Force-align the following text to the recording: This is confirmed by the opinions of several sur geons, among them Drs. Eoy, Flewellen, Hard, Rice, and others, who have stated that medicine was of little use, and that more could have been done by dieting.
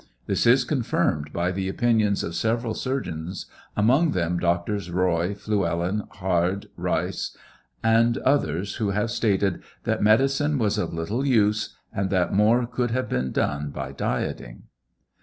This 0.25 0.47
is 0.47 0.63
confirmed 0.63 1.31
by 1.31 1.51
the 1.51 1.69
opinions 1.69 2.23
of 2.23 2.33
several 2.33 2.73
sur 2.73 3.01
geons, 3.03 3.45
among 3.77 4.13
them 4.13 4.39
Drs. 4.39 4.89
Eoy, 4.89 5.37
Flewellen, 5.37 6.07
Hard, 6.13 6.69
Rice, 6.75 7.37
and 7.83 8.17
others, 8.17 8.77
who 8.77 8.89
have 8.89 9.11
stated 9.11 9.61
that 9.83 10.01
medicine 10.01 10.57
was 10.57 10.79
of 10.79 10.91
little 10.91 11.23
use, 11.23 11.75
and 11.93 12.09
that 12.09 12.33
more 12.33 12.65
could 12.65 12.89
have 12.89 13.09
been 13.09 13.31
done 13.31 13.69
by 13.69 13.91
dieting. 13.91 14.63